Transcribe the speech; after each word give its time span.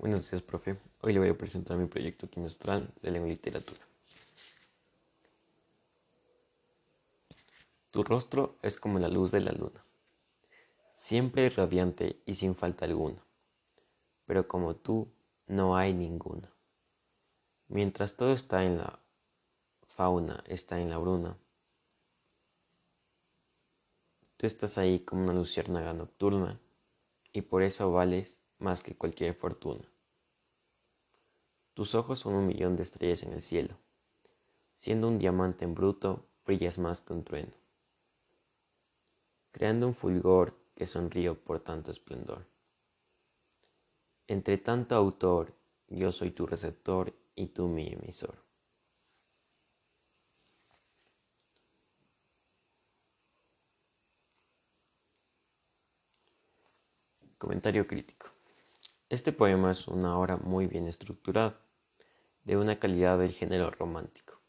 Buenos 0.00 0.30
días, 0.30 0.42
profe. 0.42 0.78
Hoy 1.02 1.12
le 1.12 1.18
voy 1.18 1.28
a 1.28 1.36
presentar 1.36 1.76
mi 1.76 1.86
proyecto 1.86 2.26
quimestral 2.26 2.90
de 3.02 3.10
lengua 3.10 3.28
literatura. 3.28 3.82
Tu 7.90 8.02
rostro 8.02 8.56
es 8.62 8.80
como 8.80 8.98
la 8.98 9.08
luz 9.08 9.30
de 9.30 9.42
la 9.42 9.52
luna, 9.52 9.84
siempre 10.94 11.50
radiante 11.50 12.22
y 12.24 12.32
sin 12.32 12.54
falta 12.54 12.86
alguna, 12.86 13.22
pero 14.24 14.48
como 14.48 14.74
tú 14.74 15.06
no 15.48 15.76
hay 15.76 15.92
ninguna. 15.92 16.50
Mientras 17.68 18.16
todo 18.16 18.32
está 18.32 18.64
en 18.64 18.78
la 18.78 18.98
fauna, 19.86 20.42
está 20.46 20.80
en 20.80 20.88
la 20.88 20.96
bruna, 20.96 21.36
tú 24.38 24.46
estás 24.46 24.78
ahí 24.78 25.00
como 25.00 25.24
una 25.24 25.34
luciérnaga 25.34 25.92
nocturna 25.92 26.58
y 27.34 27.42
por 27.42 27.62
eso 27.62 27.92
vales 27.92 28.40
más 28.58 28.82
que 28.82 28.96
cualquier 28.96 29.34
fortuna. 29.34 29.89
Tus 31.80 31.94
ojos 31.94 32.18
son 32.18 32.34
un 32.34 32.46
millón 32.46 32.76
de 32.76 32.82
estrellas 32.82 33.22
en 33.22 33.32
el 33.32 33.40
cielo. 33.40 33.74
Siendo 34.74 35.08
un 35.08 35.16
diamante 35.16 35.64
en 35.64 35.74
bruto, 35.74 36.26
brillas 36.44 36.78
más 36.78 37.00
que 37.00 37.14
un 37.14 37.24
trueno, 37.24 37.54
creando 39.50 39.86
un 39.86 39.94
fulgor 39.94 40.54
que 40.74 40.84
sonrío 40.84 41.42
por 41.42 41.60
tanto 41.60 41.90
esplendor. 41.90 42.46
Entre 44.26 44.58
tanto 44.58 44.94
autor, 44.94 45.54
yo 45.88 46.12
soy 46.12 46.32
tu 46.32 46.46
receptor 46.46 47.14
y 47.34 47.46
tú 47.46 47.66
mi 47.66 47.88
emisor. 47.88 48.36
Comentario 57.38 57.86
crítico. 57.86 58.26
Este 59.08 59.32
poema 59.32 59.70
es 59.70 59.88
una 59.88 60.18
obra 60.18 60.36
muy 60.36 60.66
bien 60.66 60.86
estructurada, 60.86 61.58
de 62.50 62.56
una 62.56 62.80
calidad 62.80 63.16
del 63.16 63.30
género 63.30 63.70
romántico. 63.70 64.40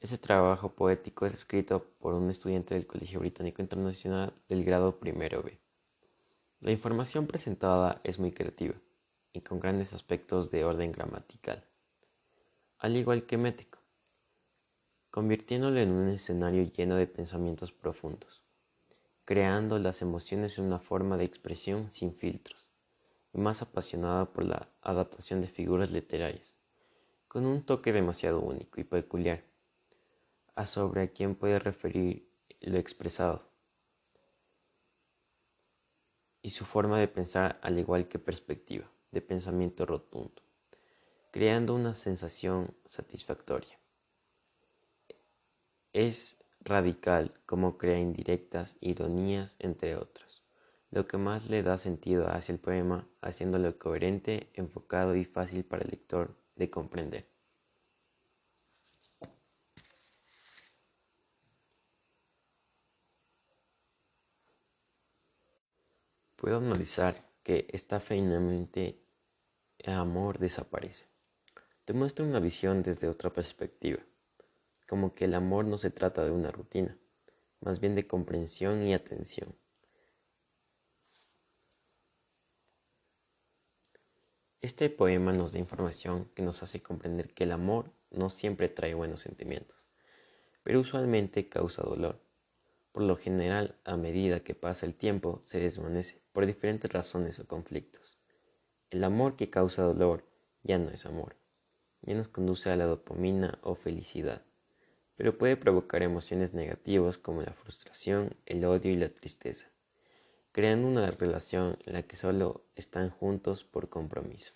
Este 0.00 0.16
trabajo 0.16 0.72
poético 0.72 1.26
es 1.26 1.34
escrito 1.34 1.84
por 2.00 2.14
un 2.14 2.30
estudiante 2.30 2.72
del 2.72 2.86
Colegio 2.86 3.20
Británico 3.20 3.60
Internacional 3.60 4.32
del 4.48 4.64
grado 4.64 4.98
primero 4.98 5.42
B. 5.42 5.60
La 6.60 6.72
información 6.72 7.26
presentada 7.26 8.00
es 8.02 8.18
muy 8.18 8.32
creativa 8.32 8.72
y 9.34 9.42
con 9.42 9.60
grandes 9.60 9.92
aspectos 9.92 10.50
de 10.50 10.64
orden 10.64 10.90
gramatical, 10.90 11.66
al 12.78 12.96
igual 12.96 13.26
que 13.26 13.36
métrico, 13.36 13.78
convirtiéndolo 15.10 15.78
en 15.78 15.90
un 15.90 16.08
escenario 16.08 16.64
lleno 16.72 16.96
de 16.96 17.06
pensamientos 17.06 17.72
profundos, 17.72 18.42
creando 19.26 19.78
las 19.78 20.00
emociones 20.00 20.56
en 20.56 20.64
una 20.64 20.78
forma 20.78 21.18
de 21.18 21.24
expresión 21.24 21.92
sin 21.92 22.14
filtros 22.14 22.70
más 23.36 23.60
apasionada 23.60 24.24
por 24.24 24.44
la 24.44 24.66
adaptación 24.80 25.42
de 25.42 25.46
figuras 25.46 25.90
literarias, 25.90 26.55
con 27.36 27.44
un 27.44 27.66
toque 27.66 27.92
demasiado 27.92 28.40
único 28.40 28.80
y 28.80 28.84
peculiar, 28.84 29.44
a 30.54 30.64
sobre 30.64 31.02
a 31.02 31.08
quien 31.08 31.34
puede 31.34 31.58
referir 31.58 32.32
lo 32.62 32.78
expresado, 32.78 33.42
y 36.40 36.48
su 36.48 36.64
forma 36.64 36.98
de 36.98 37.08
pensar 37.08 37.60
al 37.60 37.78
igual 37.78 38.08
que 38.08 38.18
perspectiva, 38.18 38.90
de 39.10 39.20
pensamiento 39.20 39.84
rotundo, 39.84 40.40
creando 41.30 41.74
una 41.74 41.94
sensación 41.94 42.74
satisfactoria. 42.86 43.78
Es 45.92 46.42
radical 46.60 47.34
como 47.44 47.76
crea 47.76 47.98
indirectas, 47.98 48.78
ironías, 48.80 49.56
entre 49.58 49.94
otros 49.96 50.42
lo 50.90 51.06
que 51.06 51.18
más 51.18 51.50
le 51.50 51.62
da 51.62 51.76
sentido 51.76 52.28
hacia 52.28 52.54
el 52.54 52.60
poema, 52.60 53.06
haciéndolo 53.20 53.78
coherente, 53.78 54.48
enfocado 54.54 55.14
y 55.16 55.26
fácil 55.26 55.62
para 55.62 55.82
el 55.84 55.90
lector 55.90 56.45
de 56.56 56.70
comprender. 56.70 57.28
Puedo 66.36 66.58
analizar 66.58 67.14
que 67.42 67.66
esta 67.70 68.00
feinamente 68.00 69.00
amor 69.86 70.38
desaparece. 70.38 71.06
Te 71.84 71.92
muestra 71.92 72.24
una 72.24 72.40
visión 72.40 72.82
desde 72.82 73.08
otra 73.08 73.32
perspectiva, 73.32 74.00
como 74.88 75.14
que 75.14 75.26
el 75.26 75.34
amor 75.34 75.64
no 75.64 75.78
se 75.78 75.90
trata 75.90 76.24
de 76.24 76.32
una 76.32 76.50
rutina, 76.50 76.98
más 77.60 77.80
bien 77.80 77.94
de 77.94 78.06
comprensión 78.06 78.86
y 78.86 78.94
atención 78.94 79.56
Este 84.66 84.90
poema 84.90 85.32
nos 85.32 85.52
da 85.52 85.60
información 85.60 86.28
que 86.34 86.42
nos 86.42 86.64
hace 86.64 86.82
comprender 86.82 87.32
que 87.32 87.44
el 87.44 87.52
amor 87.52 87.92
no 88.10 88.28
siempre 88.30 88.68
trae 88.68 88.94
buenos 88.94 89.20
sentimientos, 89.20 89.86
pero 90.64 90.80
usualmente 90.80 91.48
causa 91.48 91.84
dolor. 91.84 92.18
Por 92.90 93.04
lo 93.04 93.14
general, 93.16 93.76
a 93.84 93.96
medida 93.96 94.42
que 94.42 94.56
pasa 94.56 94.84
el 94.84 94.96
tiempo, 94.96 95.40
se 95.44 95.60
desvanece 95.60 96.20
por 96.32 96.46
diferentes 96.46 96.92
razones 96.92 97.38
o 97.38 97.46
conflictos. 97.46 98.18
El 98.90 99.04
amor 99.04 99.36
que 99.36 99.50
causa 99.50 99.84
dolor 99.84 100.24
ya 100.64 100.78
no 100.78 100.90
es 100.90 101.06
amor, 101.06 101.36
ya 102.02 102.14
nos 102.14 102.26
conduce 102.26 102.68
a 102.68 102.74
la 102.74 102.86
dopamina 102.86 103.60
o 103.62 103.76
felicidad, 103.76 104.42
pero 105.14 105.38
puede 105.38 105.56
provocar 105.56 106.02
emociones 106.02 106.54
negativas 106.54 107.18
como 107.18 107.40
la 107.40 107.52
frustración, 107.52 108.34
el 108.46 108.64
odio 108.64 108.90
y 108.90 108.96
la 108.96 109.10
tristeza 109.10 109.68
creando 110.56 110.88
una 110.88 111.10
relación 111.10 111.76
en 111.84 111.92
la 111.92 112.04
que 112.04 112.16
solo 112.16 112.64
están 112.76 113.10
juntos 113.10 113.62
por 113.62 113.90
compromiso. 113.90 114.54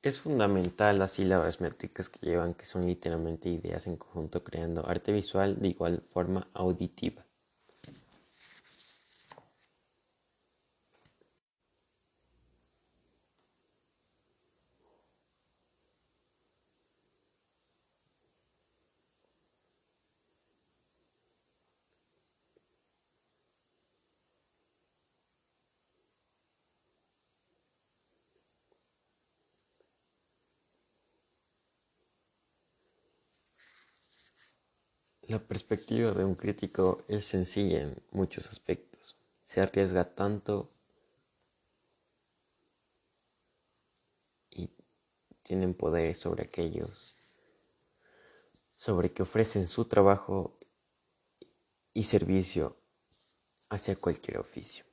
Es 0.00 0.20
fundamental 0.20 0.98
las 0.98 1.12
sílabas 1.12 1.60
métricas 1.60 2.08
que 2.08 2.24
llevan, 2.24 2.54
que 2.54 2.64
son 2.64 2.86
literalmente 2.86 3.50
ideas 3.50 3.86
en 3.86 3.98
conjunto 3.98 4.42
creando 4.42 4.88
arte 4.88 5.12
visual 5.12 5.60
de 5.60 5.68
igual 5.68 6.02
forma 6.14 6.48
auditiva. 6.54 7.25
La 35.28 35.40
perspectiva 35.40 36.12
de 36.12 36.24
un 36.24 36.36
crítico 36.36 37.02
es 37.08 37.24
sencilla 37.24 37.82
en 37.82 38.00
muchos 38.12 38.46
aspectos. 38.46 39.16
Se 39.42 39.60
arriesga 39.60 40.14
tanto 40.14 40.70
y 44.50 44.70
tienen 45.42 45.74
poder 45.74 46.14
sobre 46.14 46.44
aquellos, 46.44 47.18
sobre 48.76 49.12
que 49.12 49.24
ofrecen 49.24 49.66
su 49.66 49.86
trabajo 49.86 50.60
y 51.92 52.04
servicio 52.04 52.76
hacia 53.68 53.96
cualquier 53.96 54.38
oficio. 54.38 54.84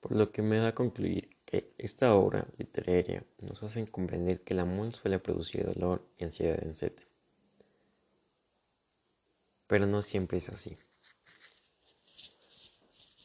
Por 0.00 0.12
lo 0.12 0.32
que 0.32 0.42
me 0.42 0.58
da 0.58 0.68
a 0.68 0.74
concluir 0.74 1.36
que 1.44 1.74
esta 1.78 2.14
obra 2.14 2.46
literaria 2.56 3.24
nos 3.42 3.62
hace 3.62 3.84
comprender 3.86 4.42
que 4.42 4.54
el 4.54 4.60
amor 4.60 4.94
suele 4.94 5.18
producir 5.18 5.66
dolor 5.66 6.06
y 6.18 6.24
ansiedad 6.24 6.62
en 6.62 6.74
sete. 6.74 7.06
Pero 9.66 9.86
no 9.86 10.02
siempre 10.02 10.38
es 10.38 10.48
así. 10.48 10.76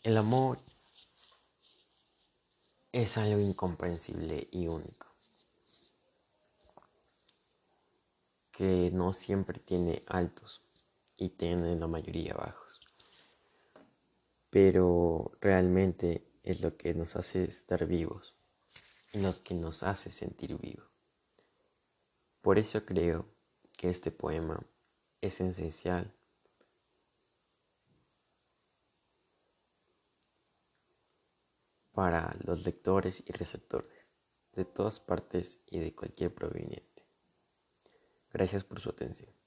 El 0.04 0.18
amor 0.18 0.60
es 2.92 3.18
algo 3.18 3.40
incomprensible 3.40 4.48
y 4.52 4.68
único, 4.68 5.08
que 8.52 8.90
no 8.94 9.12
siempre 9.12 9.60
tiene 9.60 10.04
altos 10.08 10.64
y 11.18 11.30
tiene 11.30 11.76
la 11.76 11.88
mayoría 11.88 12.36
bajos, 12.36 12.82
pero 14.50 15.32
realmente 15.42 16.35
es 16.46 16.62
lo 16.62 16.78
que 16.78 16.94
nos 16.94 17.16
hace 17.16 17.44
estar 17.44 17.88
vivos 17.88 18.36
en 19.14 19.24
los 19.24 19.40
que 19.42 19.56
nos 19.56 19.82
hace 19.82 20.12
sentir 20.12 20.56
vivo. 20.58 20.84
Por 22.42 22.60
eso 22.60 22.86
creo 22.86 23.26
que 23.76 23.90
este 23.90 24.12
poema 24.12 24.64
es 25.22 25.42
esencial 25.42 26.14
para 31.92 32.38
los 32.44 32.64
lectores 32.64 33.24
y 33.26 33.32
receptores 33.32 34.12
de 34.54 34.66
todas 34.66 35.00
partes 35.00 35.62
y 35.66 35.80
de 35.80 35.96
cualquier 35.96 36.32
proveniente. 36.32 37.04
Gracias 38.32 38.64
por 38.64 38.80
su 38.80 38.90
atención. 38.90 39.45